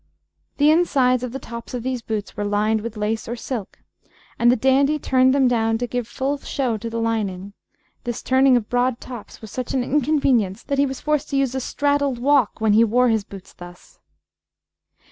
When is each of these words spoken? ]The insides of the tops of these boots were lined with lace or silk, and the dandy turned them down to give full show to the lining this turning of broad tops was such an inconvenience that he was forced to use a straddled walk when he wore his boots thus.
]The 0.57 0.71
insides 0.71 1.21
of 1.21 1.31
the 1.31 1.37
tops 1.37 1.75
of 1.75 1.83
these 1.83 2.01
boots 2.01 2.35
were 2.35 2.43
lined 2.43 2.81
with 2.81 2.97
lace 2.97 3.27
or 3.27 3.35
silk, 3.35 3.77
and 4.39 4.51
the 4.51 4.55
dandy 4.55 4.97
turned 4.97 5.31
them 5.31 5.47
down 5.47 5.77
to 5.77 5.85
give 5.85 6.07
full 6.07 6.39
show 6.39 6.75
to 6.77 6.89
the 6.89 6.99
lining 6.99 7.53
this 8.03 8.23
turning 8.23 8.57
of 8.57 8.67
broad 8.67 8.99
tops 8.99 9.41
was 9.41 9.51
such 9.51 9.75
an 9.75 9.83
inconvenience 9.83 10.63
that 10.63 10.79
he 10.79 10.87
was 10.87 11.01
forced 11.01 11.29
to 11.29 11.37
use 11.37 11.53
a 11.53 11.61
straddled 11.61 12.17
walk 12.17 12.59
when 12.59 12.73
he 12.73 12.83
wore 12.83 13.09
his 13.09 13.23
boots 13.23 13.53
thus. 13.53 13.99